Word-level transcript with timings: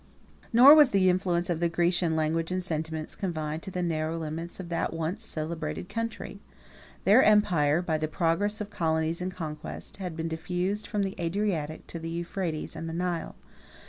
41 0.49 0.49
Nor 0.53 0.73
was 0.75 0.89
the 0.89 1.09
influence 1.11 1.47
of 1.47 1.59
the 1.59 1.69
Grecian 1.69 2.15
language 2.15 2.51
and 2.51 2.63
sentiments 2.63 3.15
confined 3.15 3.61
to 3.61 3.69
the 3.69 3.83
narrow 3.83 4.17
limits 4.17 4.59
of 4.59 4.69
that 4.69 4.93
once 4.93 5.23
celebrated 5.23 5.89
country. 5.89 6.39
Their 7.03 7.21
empire, 7.21 7.83
by 7.83 7.99
the 7.99 8.07
progress 8.07 8.59
of 8.59 8.71
colonies 8.71 9.21
and 9.21 9.31
conquest, 9.31 9.97
had 9.97 10.17
been 10.17 10.27
diffused 10.27 10.87
from 10.87 11.03
the 11.03 11.13
Adriatic 11.21 11.85
to 11.85 11.99
the 11.99 12.09
Euphrates 12.09 12.75
and 12.75 12.89
the 12.89 12.93
Nile. 12.93 13.35